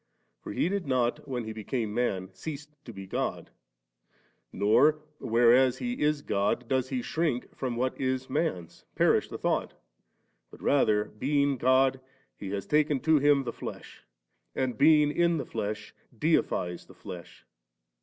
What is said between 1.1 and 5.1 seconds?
when He became man, cease to be God*; not,